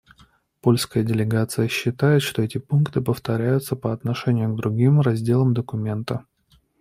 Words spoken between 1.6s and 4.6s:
считает, что эти пункты повторяются по отношению к